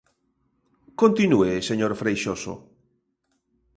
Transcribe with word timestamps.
Continúe, 1.01 1.51
señor 1.69 1.91
Freixoso. 2.01 2.53